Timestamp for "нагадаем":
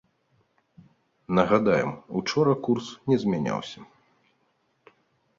1.39-1.91